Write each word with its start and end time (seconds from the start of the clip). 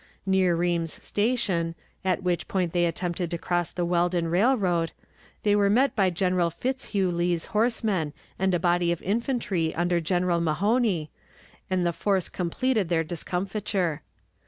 Near 0.25 0.55
Ream's 0.55 0.93
Station, 1.05 1.75
at 2.03 2.23
which 2.23 2.47
point 2.47 2.73
they 2.73 2.87
attempted 2.87 3.29
to 3.29 3.37
cross 3.37 3.71
the 3.71 3.85
Weldon 3.85 4.29
Railroad, 4.29 4.93
they 5.43 5.55
were 5.55 5.69
met 5.69 5.95
by 5.95 6.09
General 6.09 6.49
Fitzhugh 6.49 7.11
Lee's 7.11 7.45
horsemen 7.53 8.11
and 8.39 8.55
a 8.55 8.59
body 8.59 8.91
of 8.91 9.03
infantry 9.03 9.75
under 9.75 9.99
General 9.99 10.41
Mahone, 10.41 11.07
and 11.69 11.85
the 11.85 11.93
force 11.93 12.29
completed 12.29 12.89
their 12.89 13.03
discomfiture. 13.03 14.01